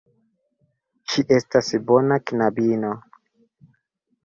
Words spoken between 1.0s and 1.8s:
Ŝi estas